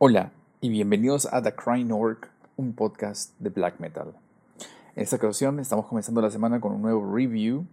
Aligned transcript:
Hola 0.00 0.30
y 0.60 0.68
bienvenidos 0.68 1.26
a 1.32 1.42
The 1.42 1.56
Crying 1.56 1.90
Orc, 1.90 2.30
un 2.56 2.72
podcast 2.72 3.32
de 3.40 3.50
black 3.50 3.80
metal. 3.80 4.14
En 4.94 5.02
esta 5.02 5.16
ocasión 5.16 5.58
estamos 5.58 5.86
comenzando 5.86 6.20
la 6.20 6.30
semana 6.30 6.60
con 6.60 6.70
un 6.70 6.82
nuevo 6.82 7.12
review, 7.12 7.66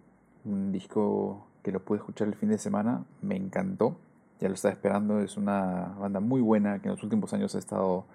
un 0.44 0.72
disco 0.72 1.46
que 1.62 1.70
lo 1.70 1.78
pude 1.78 1.98
escuchar 1.98 2.26
el 2.26 2.34
fin 2.34 2.48
de 2.48 2.58
semana, 2.58 3.04
me 3.22 3.36
encantó, 3.36 3.96
ya 4.40 4.48
lo 4.48 4.54
estaba 4.54 4.74
esperando, 4.74 5.20
es 5.20 5.36
una 5.36 5.94
banda 6.00 6.18
muy 6.18 6.40
buena 6.40 6.80
que 6.80 6.88
en 6.88 6.96
los 6.96 7.04
últimos 7.04 7.32
años 7.32 7.54
ha 7.54 7.60
estado 7.60 8.06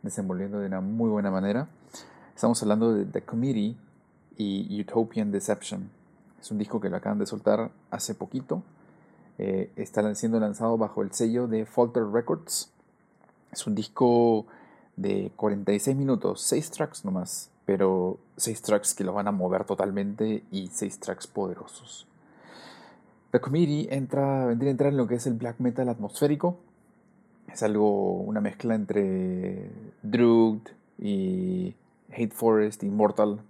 desenvolviendo 0.00 0.60
de 0.60 0.68
una 0.68 0.80
muy 0.80 1.10
buena 1.10 1.32
manera. 1.32 1.66
Estamos 2.36 2.62
hablando 2.62 2.94
de 2.94 3.04
The 3.04 3.22
Committee 3.22 3.76
y 4.36 4.80
Utopian 4.80 5.32
Deception. 5.32 5.90
Es 6.40 6.52
un 6.52 6.58
disco 6.58 6.80
que 6.80 6.88
lo 6.88 6.98
acaban 6.98 7.18
de 7.18 7.26
soltar 7.26 7.72
hace 7.90 8.14
poquito. 8.14 8.62
Eh, 9.38 9.72
está 9.74 10.14
siendo 10.14 10.38
lanzado 10.38 10.78
bajo 10.78 11.02
el 11.02 11.10
sello 11.10 11.48
de 11.48 11.66
Falter 11.66 12.04
Records 12.04 12.70
es 13.56 13.66
un 13.66 13.74
disco 13.74 14.46
de 14.96 15.32
46 15.36 15.96
minutos, 15.96 16.42
6 16.42 16.70
tracks 16.70 17.04
nomás, 17.04 17.50
pero 17.64 18.18
6 18.36 18.62
tracks 18.62 18.94
que 18.94 19.04
los 19.04 19.14
van 19.14 19.28
a 19.28 19.32
mover 19.32 19.64
totalmente 19.64 20.44
y 20.50 20.68
6 20.68 21.00
tracks 21.00 21.26
poderosos. 21.26 22.06
The 23.30 23.40
Committee 23.40 23.88
entra, 23.90 24.46
vendría 24.46 24.70
a 24.70 24.72
entrar 24.72 24.90
en 24.90 24.96
lo 24.96 25.06
que 25.06 25.16
es 25.16 25.26
el 25.26 25.34
black 25.34 25.58
metal 25.58 25.88
atmosférico. 25.88 26.58
Es 27.52 27.62
algo, 27.62 28.20
una 28.20 28.40
mezcla 28.40 28.74
entre 28.74 29.70
Druid 30.02 30.60
y 30.98 31.74
Hate 32.10 32.32
Forest, 32.32 32.82
Immortal. 32.82 33.40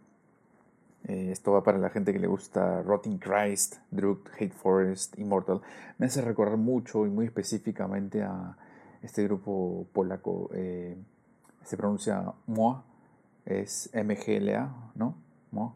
Eh, 1.04 1.30
esto 1.30 1.52
va 1.52 1.62
para 1.62 1.78
la 1.78 1.90
gente 1.90 2.12
que 2.12 2.18
le 2.18 2.26
gusta 2.26 2.82
Rotting 2.82 3.18
Christ, 3.18 3.76
Druid, 3.90 4.18
Hate 4.34 4.54
Forest, 4.54 5.18
Immortal. 5.18 5.60
Me 5.98 6.06
hace 6.06 6.20
recordar 6.20 6.56
mucho 6.56 7.06
y 7.06 7.10
muy 7.10 7.26
específicamente 7.26 8.22
a 8.22 8.56
este 9.06 9.24
grupo 9.24 9.86
polaco 9.92 10.50
eh, 10.54 10.96
se 11.64 11.76
pronuncia 11.76 12.32
MOA, 12.46 12.84
es 13.44 13.90
MGLA, 13.94 14.92
¿no? 14.94 15.14
MOA. 15.52 15.74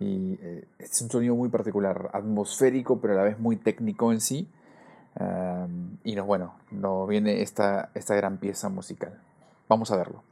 Y 0.00 0.38
eh, 0.40 0.66
es 0.78 1.00
un 1.02 1.10
sonido 1.10 1.34
muy 1.34 1.48
particular, 1.48 2.10
atmosférico, 2.12 3.00
pero 3.00 3.14
a 3.14 3.16
la 3.16 3.22
vez 3.22 3.38
muy 3.38 3.56
técnico 3.56 4.12
en 4.12 4.20
sí. 4.20 4.48
y 6.02 6.14
nos, 6.16 6.26
bueno, 6.26 6.54
nos 6.70 7.08
viene 7.08 7.42
esta, 7.42 7.90
esta 7.94 8.14
gran 8.16 8.38
pieza 8.38 8.68
musical. 8.68 9.20
Vamos 9.68 9.90
a 9.90 9.96
verlo. 9.96 10.22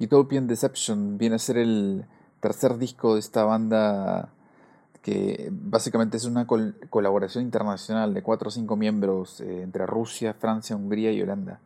Utopian 0.00 0.46
Deception 0.46 1.18
viene 1.18 1.36
a 1.36 1.38
ser 1.38 1.58
el 1.58 2.04
tercer 2.40 2.78
disco 2.78 3.14
de 3.14 3.20
esta 3.20 3.44
banda 3.44 4.30
que 5.02 5.48
básicamente 5.52 6.16
es 6.16 6.24
una 6.24 6.46
colaboración 6.46 7.44
internacional 7.44 8.14
de 8.14 8.22
cuatro 8.22 8.48
o 8.48 8.50
cinco 8.50 8.76
miembros 8.76 9.40
eh, 9.40 9.62
entre 9.62 9.86
Rusia, 9.86 10.34
Francia, 10.34 10.76
Hungría 10.76 11.12
y 11.12 11.22
Holanda. 11.22 11.60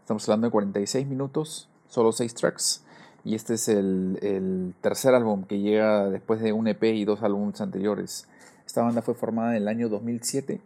Estamos 0.00 0.26
hablando 0.28 0.46
de 0.46 0.52
46 0.52 1.06
minutos, 1.06 1.68
solo 1.88 2.12
6 2.12 2.34
tracks, 2.34 2.84
y 3.24 3.34
este 3.34 3.54
es 3.54 3.68
el, 3.68 4.74
tercer 4.80 5.14
álbum 5.14 5.44
que 5.44 5.58
llega 5.58 6.08
después 6.08 6.40
de 6.40 6.52
un 6.52 6.66
EP 6.68 6.82
y 6.84 7.04
dos 7.04 7.22
álbumes 7.22 7.60
anteriores. 7.60 8.26
Esta 8.64 8.82
banda 8.82 9.02
fue 9.02 9.14
formada 9.14 9.50
en 9.50 9.62
el 9.62 9.68
año 9.68 9.88
2007 9.88 10.60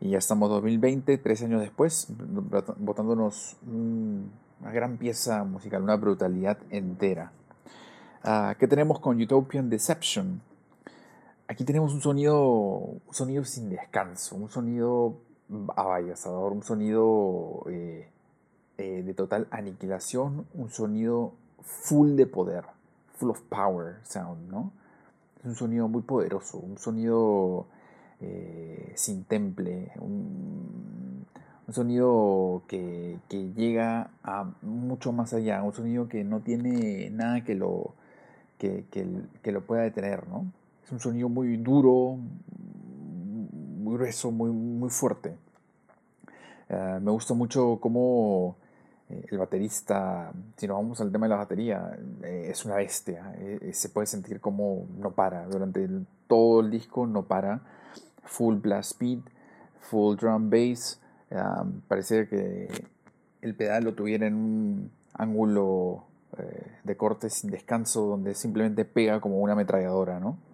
y 0.00 0.10
ya 0.10 0.18
estamos 0.18 0.48
2020, 0.48 1.18
tres 1.18 1.42
años 1.42 1.60
después, 1.60 2.06
botándonos 2.78 3.56
una 3.66 4.72
gran 4.72 4.96
pieza 4.96 5.44
musical, 5.44 5.82
una 5.82 5.96
brutalidad 5.96 6.58
entera. 6.70 7.32
Ah, 8.22 8.54
¿Qué 8.58 8.66
tenemos 8.66 9.00
con 9.00 9.20
Utopian 9.20 9.68
Deception? 9.68 10.40
Aquí 11.58 11.64
tenemos 11.64 11.92
un 11.92 12.00
sonido, 12.00 13.00
sonido 13.10 13.44
sin 13.44 13.68
descanso, 13.68 14.36
un 14.36 14.48
sonido 14.48 15.16
abayazador, 15.74 16.52
un 16.52 16.62
sonido 16.62 17.64
eh, 17.68 18.06
eh, 18.78 19.02
de 19.02 19.12
total 19.12 19.48
aniquilación, 19.50 20.46
un 20.54 20.70
sonido 20.70 21.32
full 21.60 22.14
de 22.14 22.26
poder, 22.28 22.62
full 23.16 23.30
of 23.30 23.40
power 23.48 23.96
sound, 24.04 24.48
¿no? 24.48 24.70
Es 25.40 25.46
un 25.46 25.56
sonido 25.56 25.88
muy 25.88 26.02
poderoso, 26.02 26.58
un 26.58 26.78
sonido 26.78 27.66
eh, 28.20 28.92
sin 28.94 29.24
temple, 29.24 29.90
un, 29.98 31.26
sonido 31.72 32.62
que, 32.68 33.18
llega 33.56 34.12
a 34.22 34.48
mucho 34.62 35.10
más 35.10 35.34
allá, 35.34 35.60
un 35.64 35.72
sonido 35.72 36.08
que 36.08 36.22
no 36.22 36.38
tiene 36.38 37.10
nada 37.10 37.42
que 37.42 37.56
lo, 37.56 37.94
que 38.58 38.84
lo 39.50 39.66
pueda 39.66 39.82
detener, 39.82 40.28
¿no? 40.28 40.52
Es 40.88 40.92
un 40.92 41.00
sonido 41.00 41.28
muy 41.28 41.58
duro, 41.58 42.16
muy 43.76 43.94
grueso, 43.98 44.30
muy, 44.30 44.50
muy 44.50 44.88
fuerte. 44.88 45.36
Eh, 46.70 46.98
me 47.02 47.10
gusta 47.10 47.34
mucho 47.34 47.76
cómo 47.78 48.56
eh, 49.10 49.22
el 49.30 49.36
baterista, 49.36 50.32
si 50.56 50.66
nos 50.66 50.78
vamos 50.78 50.98
al 51.02 51.12
tema 51.12 51.26
de 51.26 51.28
la 51.28 51.36
batería, 51.36 51.94
eh, 52.22 52.46
es 52.48 52.64
una 52.64 52.76
bestia. 52.76 53.34
se 53.70 53.90
puede 53.90 54.06
sentir 54.06 54.40
como 54.40 54.86
no 54.96 55.10
para. 55.10 55.44
Durante 55.44 55.86
todo 56.26 56.60
el 56.60 56.70
disco 56.70 57.06
no 57.06 57.24
para. 57.26 57.60
Full 58.24 58.54
blast 58.54 58.92
speed, 58.92 59.18
full 59.80 60.16
drum 60.16 60.48
bass. 60.48 61.02
parece 61.86 62.28
que 62.28 62.66
el 63.42 63.54
pedal 63.54 63.84
lo 63.84 63.94
tuviera 63.94 64.26
en 64.26 64.34
un 64.36 64.90
ángulo 65.12 66.04
de 66.82 66.96
corte 66.96 67.28
sin 67.28 67.50
descanso 67.50 68.06
donde 68.06 68.34
simplemente 68.34 68.86
pega 68.86 69.20
como 69.20 69.40
una 69.40 69.52
ametralladora, 69.52 70.18
¿no? 70.18 70.47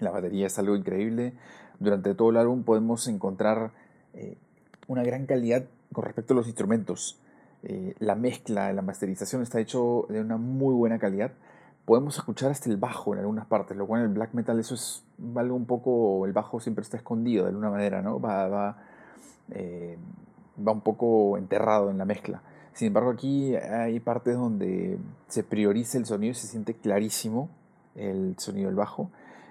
La 0.00 0.10
batería 0.10 0.46
es 0.46 0.58
algo 0.58 0.76
increíble. 0.76 1.34
Durante 1.78 2.14
todo 2.14 2.30
el 2.30 2.36
álbum 2.36 2.62
podemos 2.62 3.06
encontrar 3.08 3.72
eh, 4.14 4.36
una 4.86 5.02
gran 5.02 5.26
calidad 5.26 5.64
con 5.92 6.04
respecto 6.04 6.34
a 6.34 6.36
los 6.36 6.46
instrumentos. 6.46 7.18
Eh, 7.62 7.94
la 7.98 8.14
mezcla, 8.14 8.72
la 8.72 8.82
masterización 8.82 9.42
está 9.42 9.60
hecho 9.60 10.06
de 10.08 10.20
una 10.20 10.36
muy 10.36 10.74
buena 10.74 10.98
calidad. 10.98 11.32
Podemos 11.84 12.16
escuchar 12.16 12.50
hasta 12.50 12.70
el 12.70 12.76
bajo 12.76 13.12
en 13.12 13.20
algunas 13.20 13.46
partes, 13.46 13.76
lo 13.76 13.86
cual 13.86 14.02
en 14.02 14.08
el 14.08 14.14
black 14.14 14.34
metal 14.34 14.58
eso 14.58 14.74
es 14.74 15.04
algo 15.34 15.54
un 15.54 15.66
poco, 15.66 16.24
el 16.26 16.32
bajo 16.32 16.60
siempre 16.60 16.82
está 16.82 16.96
escondido 16.96 17.44
de 17.44 17.50
alguna 17.50 17.70
manera, 17.70 18.02
¿no? 18.02 18.20
Va, 18.20 18.48
va, 18.48 18.78
eh, 19.50 19.98
va 20.66 20.72
un 20.72 20.80
poco 20.80 21.36
enterrado 21.36 21.90
en 21.90 21.98
la 21.98 22.04
mezcla. 22.04 22.42
Sin 22.72 22.88
embargo, 22.88 23.10
aquí 23.10 23.54
hay 23.54 24.00
partes 24.00 24.34
donde 24.34 24.98
se 25.28 25.44
prioriza 25.44 25.98
el 25.98 26.06
sonido 26.06 26.32
y 26.32 26.34
se 26.34 26.48
siente 26.48 26.74
clarísimo 26.74 27.48
el 27.94 28.34
sonido 28.38 28.66
del 28.66 28.76
bajo. 28.76 29.10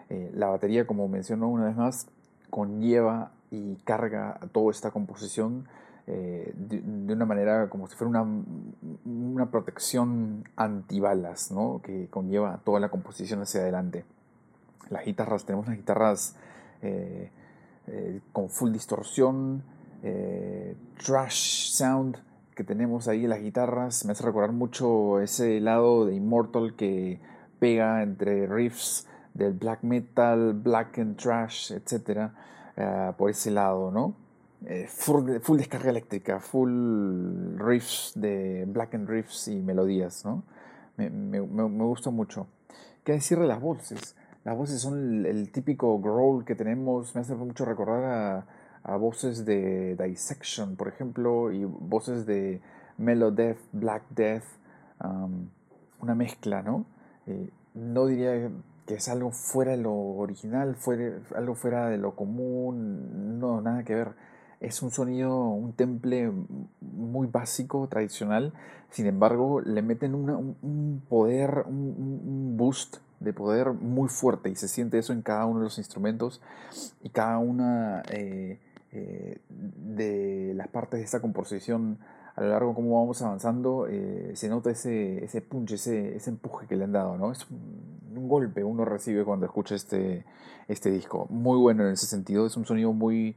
Eh, 0.10 0.32
la 0.34 0.48
batería, 0.48 0.86
como 0.86 1.08
mencionó 1.08 1.48
una 1.50 1.66
vez 1.66 1.76
más, 1.76 2.08
conlleva 2.50 3.32
y 3.52 3.76
carga 3.84 4.40
toda 4.52 4.72
esta 4.72 4.92
composición 4.92 5.68
eh, 6.08 6.54
de, 6.56 7.14
una 7.14 7.26
manera 7.26 7.70
como 7.70 7.88
si 7.88 7.96
fuera 7.96 8.10
una, 8.10 8.44
una 9.06 9.50
protección 9.50 10.44
antibalas, 10.56 11.52
¿no? 11.52 11.82
que 11.84 12.08
conlleva 12.10 12.60
toda 12.64 12.80
la 12.80 12.90
composición 12.90 13.42
hacia 13.42 13.62
adelante. 13.62 14.06
Las 14.90 15.06
guitarras, 15.06 15.46
tenemos 15.46 15.68
unas 15.68 15.78
guitarras 15.78 16.36
eh, 16.82 17.32
con 18.32 18.50
full 18.50 18.72
distorsión, 18.72 19.64
trash 20.98 21.70
sound 21.72 22.18
que 22.56 22.64
tenemos 22.64 23.08
ahí 23.08 23.24
en 23.24 23.30
las 23.30 23.42
guitarras, 23.42 24.06
me 24.06 24.12
hace 24.12 24.24
recordar 24.24 24.52
mucho 24.52 25.22
ese 25.22 25.60
lado 25.60 26.06
de 26.06 26.16
Immortal 26.16 26.76
que 26.76 27.20
pega 27.60 28.04
entre 28.04 28.46
riffs 28.48 29.08
del 29.34 29.54
black 29.54 29.84
metal, 29.84 30.54
black 30.54 31.00
and 31.00 31.18
trash, 31.18 31.72
etc. 31.72 32.32
Eh, 32.76 33.12
por 33.18 33.30
ese 33.30 33.52
lado, 33.52 33.92
¿no? 33.92 34.16
Eh, 34.66 34.88
full, 34.88 35.58
descarga 35.58 35.90
eléctrica, 35.90 36.40
full 36.40 37.58
riffs 37.58 38.14
de 38.16 38.64
black 38.68 38.96
and 38.96 39.10
riffs 39.10 39.48
y 39.48 39.60
melodías, 39.60 40.24
¿no? 40.24 40.44
Me, 40.96 41.10
me, 41.10 41.40
gusta 41.40 42.12
mucho. 42.12 42.48
¿Qué 43.04 43.14
decir 43.14 43.38
de 43.40 43.48
las 43.48 43.60
voces? 43.60 44.16
Las 44.46 44.56
voces 44.56 44.80
son 44.80 45.26
el, 45.26 45.52
típico 45.52 46.00
growl 46.00 46.46
que 46.46 46.56
tenemos, 46.56 47.14
me 47.14 47.22
hace 47.22 47.36
mucho 47.36 47.66
recordar 47.66 48.46
a, 48.84 48.98
voces 48.98 49.46
de 49.46 49.96
Dissection, 49.96 50.76
por 50.76 50.88
ejemplo, 50.88 51.52
y 51.52 51.64
voces 51.66 52.26
de 52.26 52.62
Death, 52.98 53.60
Black 53.72 54.04
Death, 54.10 54.44
um, 55.04 55.50
una 56.02 56.16
mezcla, 56.16 56.62
¿no? 56.62 56.86
Eh, 57.28 57.50
no 57.74 58.06
diría 58.06 58.52
que 58.86 58.96
es 58.96 59.08
algo 59.08 59.32
fuera 59.32 59.72
de 59.72 59.78
lo 59.78 59.94
original, 59.94 60.76
fuera, 60.76 61.18
algo 61.36 61.56
fuera 61.56 61.90
de 61.90 61.98
lo 61.98 62.16
común, 62.16 63.40
no, 63.40 63.62
nada 63.62 63.84
que 63.84 63.96
ver. 63.96 64.12
Es 64.60 64.82
un 64.82 64.92
sonido, 64.92 65.50
un 65.50 65.74
temple 65.74 66.32
muy 66.82 67.28
básico, 67.28 67.88
tradicional, 67.88 68.54
sin 68.90 69.08
embargo 69.08 69.60
le 69.62 69.82
meten 69.82 70.16
un, 70.16 71.02
poder, 71.10 71.66
un, 71.68 72.56
boost 72.56 72.98
de 73.20 73.34
poder 73.34 73.72
muy 73.72 74.10
fuerte 74.10 74.50
y 74.50 74.56
se 74.56 74.68
siente 74.68 75.00
eso 75.00 75.12
en 75.12 75.22
cada 75.22 75.46
uno 75.46 75.60
de 75.60 75.66
los 75.66 75.78
instrumentos 75.78 76.42
y 77.02 77.10
cada 77.10 77.40
una 77.40 78.04
eh, 78.10 78.60
eh, 78.92 79.40
de 79.50 80.54
las 80.56 80.68
partes 80.70 81.00
de 81.00 81.06
esta 81.06 81.20
composición 81.22 82.00
a 82.36 82.42
lo 82.42 82.50
largo 82.50 82.74
como 82.74 83.00
vamos 83.00 83.22
avanzando, 83.22 83.88
eh, 83.88 84.32
se 84.36 84.50
nota 84.50 84.72
ese, 84.72 85.24
ese 85.24 85.42
punch, 85.42 85.74
ese, 85.74 86.16
ese, 86.16 86.32
empuje 86.32 86.66
que 86.68 86.76
le 86.76 86.86
han 86.86 86.92
dado, 86.92 87.18
¿no? 87.18 87.32
Es 87.32 87.50
un, 87.50 87.93
golpe 88.28 88.64
uno 88.64 88.86
recibe 88.86 89.24
cuando 89.24 89.46
escucha 89.46 89.76
este, 89.76 90.26
este 90.68 90.92
disco. 90.92 91.28
Muy 91.30 91.58
bueno 91.58 91.86
en 91.86 91.94
ese 91.94 92.06
sentido, 92.06 92.46
es 92.46 92.58
un 92.58 92.66
sonido 92.66 92.94
muy 92.94 93.36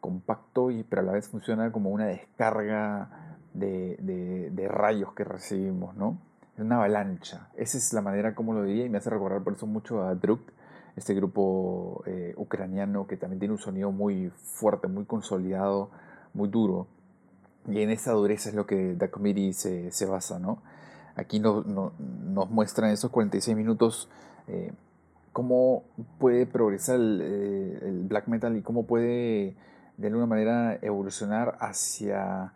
compacto, 0.00 0.70
y, 0.70 0.84
pero 0.84 1.02
a 1.02 1.04
la 1.04 1.12
vez 1.12 1.28
funciona 1.28 1.72
como 1.72 1.90
una 1.90 2.06
descarga 2.06 3.26
de, 3.54 4.68
rayos 4.68 5.12
que 5.14 5.24
recibimos, 5.24 5.96
¿no? 5.96 6.18
Es 6.54 6.60
una 6.60 6.76
avalancha. 6.76 7.48
Esa 7.56 7.78
es 7.78 7.92
la 7.92 8.02
manera 8.02 8.34
como 8.34 8.54
lo 8.54 8.62
diría 8.62 8.86
y 8.86 8.88
me 8.88 8.98
hace 8.98 9.10
recordar 9.10 9.42
por 9.42 9.54
eso 9.54 9.66
mucho 9.66 10.02
a 10.02 10.14
Druk, 10.14 10.40
este 10.96 11.14
grupo 11.14 12.02
eh, 12.06 12.34
ucraniano 12.36 13.06
que 13.06 13.16
también 13.16 13.38
tiene 13.38 13.52
un 13.52 13.60
sonido 13.60 13.92
muy 13.92 14.30
fuerte, 14.30 14.88
muy 14.88 15.04
consolidado, 15.04 15.90
muy 16.34 16.48
duro. 16.48 16.86
Y 17.68 17.80
en 17.80 17.90
esa 17.90 18.12
dureza 18.12 18.48
es 18.48 18.54
lo 18.54 18.66
que 18.66 18.94
The 18.98 19.10
Committee 19.10 19.52
se, 19.52 19.90
se 19.90 20.06
basa, 20.06 20.38
¿no? 20.38 20.62
Aquí 21.16 21.40
no, 21.40 21.62
nos 21.64 22.50
muestran 22.50 22.90
esos 22.90 23.10
46 23.10 23.56
minutos 23.56 24.08
eh, 24.48 24.72
cómo 25.32 25.84
puede 26.18 26.46
progresar 26.46 26.98
eh, 26.98 27.78
el, 27.82 28.04
black 28.04 28.26
metal 28.28 28.56
y 28.56 28.62
cómo 28.62 28.86
puede 28.86 29.54
de 29.96 30.06
alguna 30.06 30.26
manera 30.26 30.78
evolucionar 30.80 31.58
hacia 31.60 32.54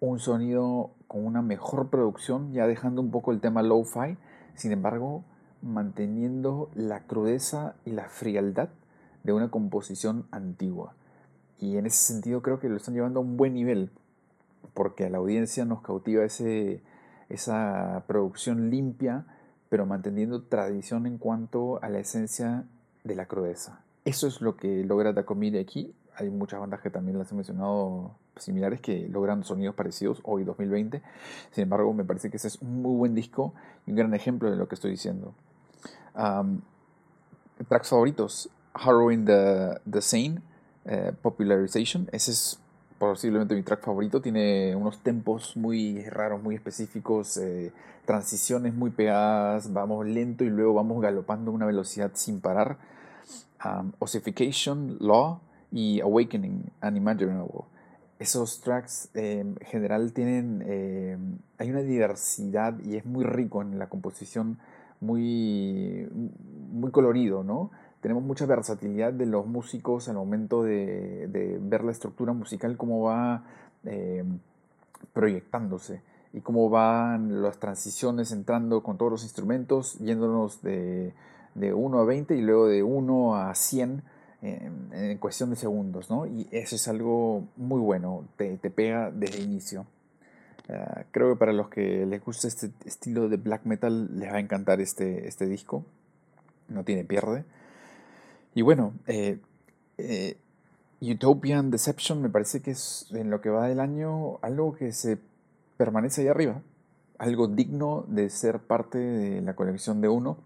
un 0.00 0.18
sonido 0.18 0.90
con 1.06 1.24
una 1.24 1.42
mejor 1.42 1.90
producción, 1.90 2.52
ya 2.52 2.66
dejando 2.66 3.00
un 3.00 3.12
poco 3.12 3.30
el 3.30 3.40
tema 3.40 3.62
lo-fi, 3.62 4.16
sin 4.54 4.72
embargo, 4.72 5.24
manteniendo 5.60 6.70
la 6.74 7.06
crudeza 7.06 7.76
y 7.84 7.90
la 7.90 8.08
frialdad 8.08 8.70
de 9.22 9.32
una 9.32 9.50
composición 9.50 10.26
antigua. 10.32 10.94
Y 11.60 11.76
en 11.76 11.86
ese 11.86 12.12
sentido 12.12 12.42
creo 12.42 12.58
que 12.58 12.68
lo 12.68 12.78
están 12.78 12.94
llevando 12.94 13.20
a 13.20 13.22
un 13.22 13.36
buen 13.36 13.54
nivel, 13.54 13.90
porque 14.74 15.04
a 15.04 15.10
la 15.10 15.18
audiencia 15.18 15.64
nos 15.64 15.82
cautiva 15.82 16.24
ese, 16.24 16.82
esa 17.32 18.04
producción 18.06 18.70
limpia, 18.70 19.24
pero 19.68 19.86
manteniendo 19.86 20.42
tradición 20.42 21.06
en 21.06 21.18
cuanto 21.18 21.82
a 21.82 21.88
la 21.88 21.98
esencia 21.98 22.64
de 23.04 23.14
la 23.14 23.26
crudeza. 23.26 23.80
Eso 24.04 24.26
es 24.26 24.40
lo 24.40 24.56
que 24.56 24.84
logra 24.84 25.14
Takomiri 25.14 25.58
aquí. 25.58 25.94
Hay 26.16 26.28
muchas 26.28 26.60
bandas 26.60 26.80
que 26.80 26.90
también 26.90 27.18
las 27.18 27.32
he 27.32 27.34
mencionado 27.34 28.16
similares 28.36 28.80
que 28.80 29.08
logran 29.08 29.44
sonidos 29.44 29.74
parecidos 29.74 30.20
hoy 30.24 30.44
2020. 30.44 31.02
Sin 31.52 31.62
embargo, 31.62 31.92
me 31.94 32.04
parece 32.04 32.30
que 32.30 32.36
ese 32.36 32.48
es 32.48 32.60
un 32.60 32.82
muy 32.82 32.96
buen 32.96 33.14
disco 33.14 33.54
y 33.86 33.90
un 33.90 33.96
gran 33.96 34.14
ejemplo 34.14 34.50
de 34.50 34.56
lo 34.56 34.68
que 34.68 34.74
estoy 34.74 34.90
diciendo. 34.90 35.34
tracks 37.68 37.88
favoritos: 37.88 38.50
Harrowing 38.74 39.24
the, 39.24 39.80
the 39.90 40.02
Sane, 40.02 40.42
eh, 40.84 41.12
Popularization. 41.22 42.08
Ese 42.12 42.32
es 42.32 42.61
posiblemente 43.10 43.56
mi 43.56 43.62
track 43.64 43.82
favorito. 43.82 44.22
Tiene 44.22 44.76
unos 44.76 45.02
tempos 45.02 45.56
muy 45.56 46.04
raros, 46.04 46.40
muy 46.40 46.54
específicos, 46.54 47.36
eh, 47.36 47.72
transiciones 48.04 48.74
muy 48.74 48.90
pegadas, 48.90 49.72
vamos 49.72 50.06
lento 50.06 50.44
y 50.44 50.50
luego 50.50 50.74
vamos 50.74 51.02
galopando 51.02 51.50
a 51.50 51.54
una 51.54 51.66
velocidad 51.66 52.12
sin 52.14 52.40
parar. 52.40 52.78
Ossification, 53.98 54.98
Law 55.00 55.40
y 55.72 56.00
Awakening, 56.00 56.70
Unimaginable. 56.80 57.64
Esos 58.20 58.60
tracks 58.60 59.08
en 59.14 59.56
general 59.56 60.12
tienen, 60.12 60.62
em, 60.64 61.38
hay 61.58 61.70
una 61.70 61.82
diversidad 61.82 62.78
y 62.84 62.96
es 62.96 63.04
muy 63.04 63.24
rico 63.24 63.62
en 63.62 63.80
la 63.80 63.88
composición, 63.88 64.58
muy, 65.00 66.08
muy 66.70 66.92
colorido, 66.92 67.42
¿no? 67.42 67.72
Tenemos 68.02 68.24
mucha 68.24 68.46
versatilidad 68.46 69.12
de 69.12 69.26
los 69.26 69.46
músicos 69.46 70.08
al 70.08 70.16
momento 70.16 70.64
de, 70.64 71.58
ver 71.62 71.84
la 71.84 71.92
estructura 71.92 72.32
musical, 72.32 72.76
cómo 72.76 73.02
va 73.02 73.44
eh, 73.84 74.24
proyectándose 75.12 76.02
y 76.32 76.40
cómo 76.40 76.68
van 76.68 77.42
las 77.42 77.58
transiciones 77.58 78.32
entrando 78.32 78.82
con 78.82 78.98
todos 78.98 79.12
los 79.12 79.22
instrumentos, 79.22 79.98
yéndonos 80.00 80.62
de, 80.62 81.14
de 81.54 81.72
1 81.72 81.98
a 81.98 82.04
20 82.04 82.34
y 82.36 82.40
luego 82.40 82.66
de 82.66 82.82
1 82.82 83.36
a 83.36 83.54
100 83.54 84.02
en, 84.42 85.18
cuestión 85.18 85.50
de 85.50 85.56
segundos, 85.56 86.10
¿no? 86.10 86.26
Y 86.26 86.48
eso 86.50 86.74
es 86.74 86.88
algo 86.88 87.46
muy 87.56 87.78
bueno, 87.78 88.24
te, 88.36 88.56
pega 88.56 89.12
desde 89.12 89.38
el 89.38 89.44
inicio. 89.44 89.86
Ah, 90.68 91.04
creo 91.12 91.32
que 91.32 91.38
para 91.38 91.52
los 91.52 91.68
que 91.68 92.04
les 92.06 92.24
gusta 92.24 92.48
este 92.48 92.70
estilo 92.84 93.28
de 93.28 93.36
black 93.36 93.64
metal 93.64 94.18
les 94.18 94.32
va 94.32 94.38
a 94.38 94.40
encantar 94.40 94.80
este, 94.80 95.28
este 95.28 95.46
disco, 95.46 95.84
no 96.68 96.82
tiene 96.82 97.04
pierde. 97.04 97.44
Y 98.54 98.62
bueno, 98.62 98.92
eh, 99.06 99.40
eh, 99.98 100.36
Utopian 101.00 101.70
Deception 101.70 102.20
me 102.20 102.28
parece 102.28 102.60
que 102.60 102.72
es 102.72 103.06
en 103.12 103.30
lo 103.30 103.40
que 103.40 103.50
va 103.50 103.66
del 103.66 103.80
año 103.80 104.38
algo 104.42 104.74
que 104.74 104.92
se 104.92 105.18
permanece 105.76 106.22
ahí 106.22 106.28
arriba, 106.28 106.60
algo 107.18 107.48
digno 107.48 108.04
de 108.08 108.28
ser 108.30 108.60
parte 108.60 108.98
de 108.98 109.40
la 109.40 109.54
colección 109.54 110.00
de 110.00 110.08
uno, 110.08 110.38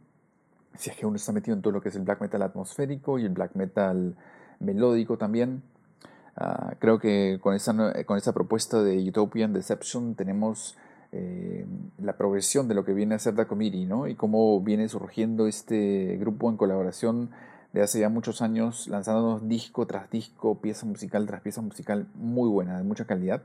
si 0.78 0.90
es 0.90 0.96
que 0.96 1.06
uno 1.06 1.16
está 1.16 1.32
metido 1.32 1.56
en 1.56 1.62
todo 1.62 1.72
lo 1.72 1.80
que 1.80 1.88
es 1.88 1.96
el 1.96 2.02
black 2.02 2.20
metal 2.20 2.42
atmosférico 2.42 3.18
y 3.18 3.24
el 3.24 3.32
black 3.32 3.54
metal 3.54 4.16
melódico 4.60 5.18
también. 5.18 5.62
Ah, 6.36 6.74
creo 6.78 6.98
que 6.98 7.38
con 7.40 7.54
esa, 7.54 7.74
con 8.04 8.18
esa 8.18 8.32
propuesta 8.32 8.82
de 8.82 9.08
Utopian 9.08 9.52
Deception 9.52 10.14
tenemos 10.14 10.76
eh, 11.12 11.66
la 11.98 12.16
progresión 12.16 12.68
de 12.68 12.74
lo 12.74 12.84
que 12.84 12.92
viene 12.92 13.14
a 13.14 13.18
ser 13.18 13.34
Dakomiri, 13.34 13.86
¿no? 13.86 14.06
Y 14.06 14.14
cómo 14.14 14.60
viene 14.60 14.88
surgiendo 14.88 15.46
este 15.46 16.16
grupo 16.18 16.50
en 16.50 16.56
colaboración 16.56 17.30
de 17.76 17.82
hace 17.82 18.00
ya 18.00 18.08
muchos 18.08 18.40
años, 18.40 18.88
lanzándonos 18.88 19.46
disco 19.48 19.86
tras 19.86 20.10
disco, 20.10 20.54
pieza 20.54 20.86
musical 20.86 21.26
tras 21.26 21.42
pieza 21.42 21.60
musical 21.60 22.06
muy 22.14 22.48
buena, 22.48 22.78
de 22.78 22.84
mucha 22.84 23.04
calidad. 23.04 23.42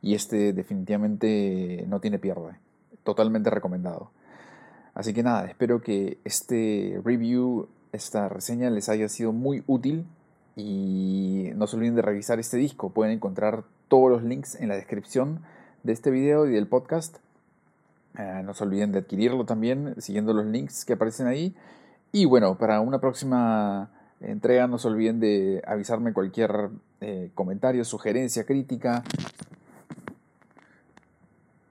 Y 0.00 0.16
este 0.16 0.52
definitivamente 0.52 1.84
no 1.86 2.00
tiene 2.00 2.18
pierde. 2.18 2.56
Totalmente 3.04 3.50
recomendado. 3.50 4.10
Así 4.94 5.14
que 5.14 5.22
nada, 5.22 5.44
espero 5.44 5.80
que 5.80 6.18
este 6.24 7.00
review, 7.04 7.68
esta 7.92 8.28
reseña 8.28 8.68
les 8.68 8.88
haya 8.88 9.08
sido 9.08 9.32
muy 9.32 9.62
útil. 9.68 10.06
Y 10.56 11.50
no 11.54 11.68
se 11.68 11.76
olviden 11.76 11.94
de 11.94 12.02
revisar 12.02 12.40
este 12.40 12.56
disco. 12.56 12.90
Pueden 12.90 13.14
encontrar 13.14 13.62
todos 13.86 14.10
los 14.10 14.24
links 14.24 14.56
en 14.56 14.70
la 14.70 14.74
descripción 14.74 15.38
de 15.84 15.92
este 15.92 16.10
video 16.10 16.48
y 16.48 16.50
del 16.50 16.66
podcast. 16.66 17.18
Eh, 18.18 18.42
no 18.44 18.54
se 18.54 18.64
olviden 18.64 18.90
de 18.90 18.98
adquirirlo 18.98 19.46
también 19.46 19.94
siguiendo 19.98 20.34
los 20.34 20.46
links 20.46 20.84
que 20.84 20.94
aparecen 20.94 21.28
ahí. 21.28 21.54
Y 22.14 22.26
bueno, 22.26 22.58
para 22.58 22.82
una 22.82 23.00
próxima 23.00 23.90
entrega 24.20 24.66
no 24.66 24.76
se 24.76 24.86
olviden 24.86 25.18
de 25.18 25.62
avisarme 25.66 26.12
cualquier 26.12 26.68
eh, 27.00 27.30
comentario, 27.34 27.86
sugerencia, 27.86 28.44
crítica, 28.44 29.02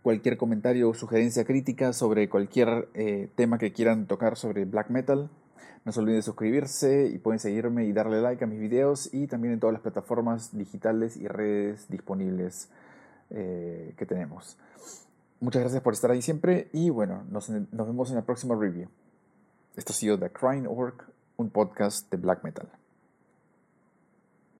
cualquier 0.01 0.37
comentario 0.37 0.89
o 0.89 0.93
sugerencia 0.95 1.45
crítica 1.45 1.93
sobre 1.93 2.27
cualquier 2.27 2.89
eh, 2.95 3.29
tema 3.35 3.59
que 3.59 3.71
quieran 3.71 4.07
tocar 4.07 4.35
sobre 4.35 4.65
black 4.65 4.89
metal. 4.89 5.29
No 5.85 5.91
se 5.91 5.99
olviden 5.99 6.17
de 6.17 6.23
suscribirse 6.23 7.05
y 7.05 7.19
pueden 7.19 7.39
seguirme 7.39 7.85
y 7.85 7.93
darle 7.93 8.19
like 8.19 8.43
a 8.43 8.47
mis 8.47 8.59
videos 8.59 9.13
y 9.13 9.27
también 9.27 9.53
en 9.53 9.59
todas 9.59 9.73
las 9.73 9.83
plataformas 9.83 10.57
digitales 10.57 11.17
y 11.17 11.27
redes 11.27 11.87
disponibles 11.87 12.67
eh, 13.29 13.93
que 13.95 14.07
tenemos. 14.07 14.57
Muchas 15.39 15.61
gracias 15.61 15.83
por 15.83 15.93
estar 15.93 16.09
ahí 16.09 16.23
siempre 16.23 16.67
y 16.73 16.89
bueno, 16.89 17.25
nos, 17.29 17.49
nos 17.49 17.87
vemos 17.87 18.09
en 18.09 18.15
la 18.15 18.23
próxima 18.23 18.55
review. 18.55 18.89
Esto 19.75 19.93
ha 19.93 19.95
sido 19.95 20.19
The 20.19 20.29
Crying 20.29 20.67
Orc, 20.67 21.05
un 21.37 21.49
podcast 21.49 22.11
de 22.11 22.17
black 22.17 22.43
metal. 22.43 22.67